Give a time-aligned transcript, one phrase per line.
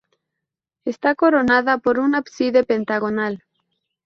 [0.83, 3.43] Está coronada por un ábside pentagonal.